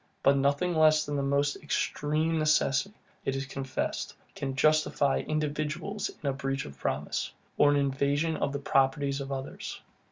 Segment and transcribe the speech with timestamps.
[0.23, 6.27] But nothing less than the most extreme necessity, it is confessed, can justify individuals in
[6.27, 9.79] a breach of promise, or an invasion of the properties of others.